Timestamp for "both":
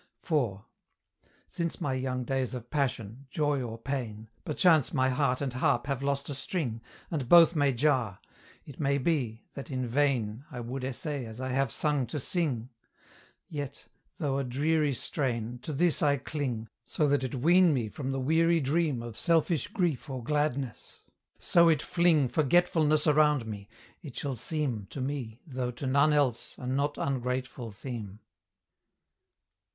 7.29-7.55